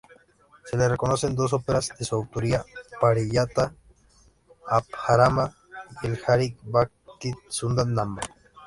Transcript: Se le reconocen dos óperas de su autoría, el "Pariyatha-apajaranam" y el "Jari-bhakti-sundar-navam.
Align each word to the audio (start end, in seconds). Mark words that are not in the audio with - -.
Se 0.65 0.77
le 0.77 0.89
reconocen 0.89 1.35
dos 1.35 1.53
óperas 1.53 1.91
de 1.95 2.03
su 2.03 2.15
autoría, 2.15 2.65
el 2.65 2.73
"Pariyatha-apajaranam" 2.99 5.51
y 6.01 6.07
el 6.07 6.17
"Jari-bhakti-sundar-navam. 6.19 8.17